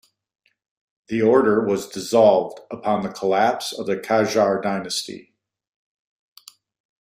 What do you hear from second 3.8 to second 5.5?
the Qajar dynasty.